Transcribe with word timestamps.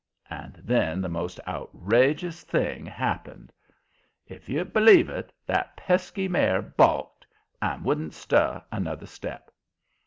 And 0.31 0.55
then 0.63 0.99
the 0.99 1.09
most 1.13 1.39
outrageous 1.47 2.41
thing 2.43 2.87
happened. 2.87 3.53
If 4.25 4.49
you'll 4.49 4.65
b'lieve 4.65 5.09
it, 5.09 5.31
that 5.45 5.77
pesky 5.77 6.27
mare 6.27 6.63
balked 6.63 7.27
and 7.61 7.85
wouldn't 7.85 8.15
stir 8.15 8.63
another 8.71 9.05
step. 9.05 9.51